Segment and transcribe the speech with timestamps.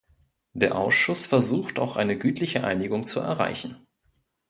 [0.53, 3.85] Der Ausschuss versucht auch eine gütliche Einigung zu erreichen.